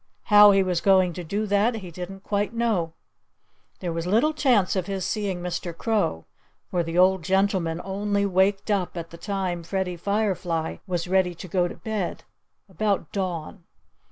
[0.23, 2.93] How he was going to do that he didn't quite know.
[3.81, 5.77] There was little chance of his seeing Mr.
[5.77, 6.25] Crow,
[6.71, 11.47] for the old gentleman only waked up at the time Freddie Firefly was ready to
[11.47, 12.23] go to bed
[12.67, 13.65] about dawn.